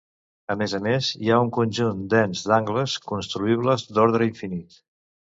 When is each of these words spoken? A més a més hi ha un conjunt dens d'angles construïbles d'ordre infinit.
A 0.51 0.53
més 0.59 0.71
a 0.75 0.77
més 0.85 1.09
hi 1.25 1.27
ha 1.33 1.35
un 1.47 1.51
conjunt 1.57 1.99
dens 2.13 2.41
d'angles 2.51 2.95
construïbles 3.11 3.85
d'ordre 3.99 4.29
infinit. 4.31 4.79